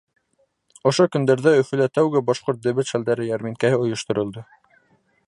[0.91, 4.49] Ошо көндәрҙә Өфөлә тәүгә башҡорт дебет шәлдәре йәрминкәһе ойошторолдо.